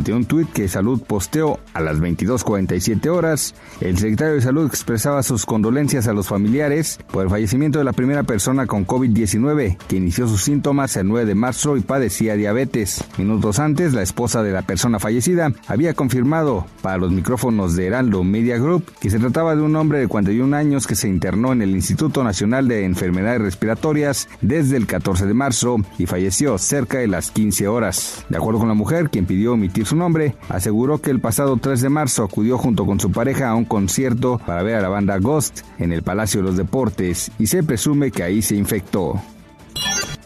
[0.00, 5.22] Mediante un tuit que Salud posteó a las 22.47 horas, el secretario de Salud expresaba
[5.22, 9.96] sus condolencias a los familiares por el fallecimiento de la primera persona con COVID-19, que
[9.96, 13.04] inició sus síntomas el 9 de marzo y padecía diabetes.
[13.18, 18.24] Minutos antes, la esposa de la persona fallecida había confirmado para los micrófonos de Heraldo
[18.24, 21.60] Media Group que se trataba de un hombre de 41 años que se internó en
[21.60, 27.06] el Instituto Nacional de Enfermedades Respiratorias desde el 14 de marzo y falleció cerca de
[27.06, 28.24] las 15 horas.
[28.30, 31.80] De acuerdo con la mujer, quien pidió omitir su nombre, aseguró que el pasado 3
[31.80, 35.18] de marzo acudió junto con su pareja a un concierto para ver a la banda
[35.18, 39.20] Ghost en el Palacio de los Deportes y se presume que ahí se infectó.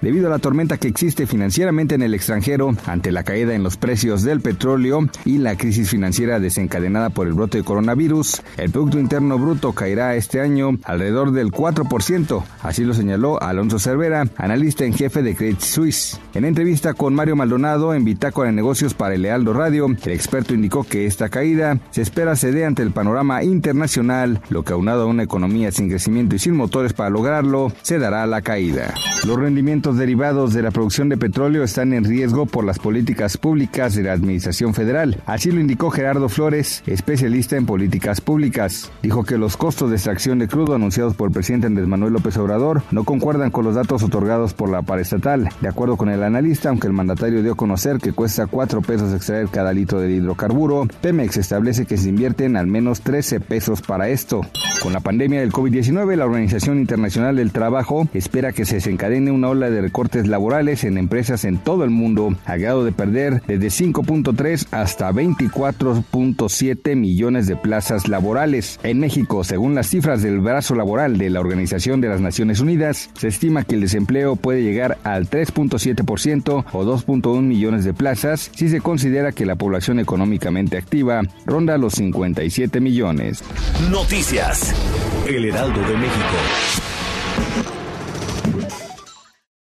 [0.00, 3.76] Debido a la tormenta que existe financieramente en el extranjero ante la caída en los
[3.76, 8.98] precios del petróleo y la crisis financiera desencadenada por el brote de coronavirus, el Producto
[8.98, 14.94] Interno Bruto caerá este año alrededor del 4%, así lo señaló Alonso Cervera, analista en
[14.94, 16.18] jefe de Credit Suisse.
[16.32, 20.54] En entrevista con Mario Maldonado en Bitácora de Negocios para el Lealdo Radio, el experto
[20.54, 25.02] indicó que esta caída se espera se dé ante el panorama internacional, lo que aunado
[25.02, 28.94] a una economía sin crecimiento y sin motores para lograrlo, se dará la caída.
[29.26, 33.94] Los rendimientos derivados de la producción de petróleo están en riesgo por las políticas públicas
[33.94, 35.22] de la Administración Federal.
[35.26, 38.90] Así lo indicó Gerardo Flores, especialista en políticas públicas.
[39.02, 42.36] Dijo que los costos de extracción de crudo anunciados por el presidente Andrés Manuel López
[42.36, 45.48] Obrador no concuerdan con los datos otorgados por la paraestatal.
[45.60, 49.14] De acuerdo con el analista, aunque el mandatario dio a conocer que cuesta 4 pesos
[49.14, 54.08] extraer cada litro de hidrocarburo, Pemex establece que se invierten al menos 13 pesos para
[54.08, 54.42] esto.
[54.82, 59.48] Con la pandemia del COVID-19, la Organización Internacional del Trabajo espera que se desencadene una
[59.48, 64.66] ola recortes laborales en empresas en todo el mundo, a grado de perder desde 5.3
[64.70, 68.78] hasta 24.7 millones de plazas laborales.
[68.82, 73.10] En México, según las cifras del brazo laboral de la Organización de las Naciones Unidas,
[73.14, 78.68] se estima que el desempleo puede llegar al 3.7% o 2.1 millones de plazas si
[78.68, 83.42] se considera que la población económicamente activa ronda los 57 millones.
[83.90, 84.74] Noticias.
[85.26, 86.36] El Heraldo de México.